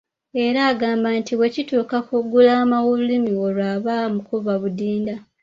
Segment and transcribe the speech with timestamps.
[0.45, 5.15] Era agamba nti bwe kituuka ku gulaama w'olulimi olwo aba amukuba buddinda.